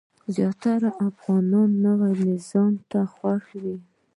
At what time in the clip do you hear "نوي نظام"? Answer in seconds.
1.85-2.73